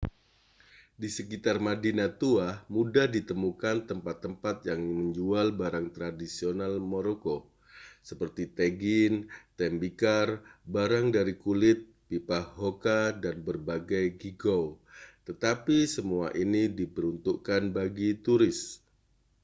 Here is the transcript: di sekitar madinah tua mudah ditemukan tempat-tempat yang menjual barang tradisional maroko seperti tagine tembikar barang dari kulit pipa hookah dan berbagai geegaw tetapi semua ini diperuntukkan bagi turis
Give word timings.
di 1.01 1.09
sekitar 1.15 1.57
madinah 1.67 2.11
tua 2.21 2.47
mudah 2.75 3.05
ditemukan 3.15 3.77
tempat-tempat 3.89 4.55
yang 4.69 4.81
menjual 4.97 5.47
barang 5.61 5.87
tradisional 5.95 6.73
maroko 6.91 7.35
seperti 8.09 8.43
tagine 8.57 9.17
tembikar 9.61 10.27
barang 10.75 11.07
dari 11.15 11.33
kulit 11.43 11.79
pipa 12.09 12.39
hookah 12.57 13.07
dan 13.23 13.35
berbagai 13.47 14.05
geegaw 14.19 14.65
tetapi 15.29 15.77
semua 15.95 16.27
ini 16.43 16.61
diperuntukkan 16.79 17.63
bagi 17.77 18.09
turis 18.25 18.59